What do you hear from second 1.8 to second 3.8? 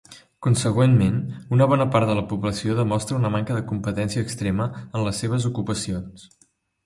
part de la població demostra una manca de